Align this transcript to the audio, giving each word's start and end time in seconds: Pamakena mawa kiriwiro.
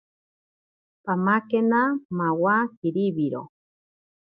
Pamakena 1.05 1.81
mawa 2.17 2.55
kiriwiro. 2.77 3.43